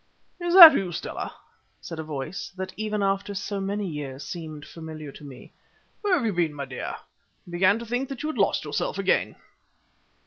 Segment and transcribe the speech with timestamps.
[0.39, 1.31] "Is that you, Stella?"
[1.79, 5.53] said a voice, that even after so many years seemed familiar to me.
[6.01, 6.95] "Where have you been, my dear?
[6.95, 9.35] I began to think that you had lost yourself again."